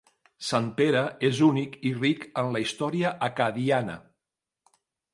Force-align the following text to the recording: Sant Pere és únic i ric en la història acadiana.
Sant 0.45 0.69
Pere 0.79 1.03
és 1.29 1.41
únic 1.49 1.77
i 1.91 1.93
ric 1.99 2.27
en 2.45 2.51
la 2.57 2.65
història 2.65 3.15
acadiana. 3.31 4.03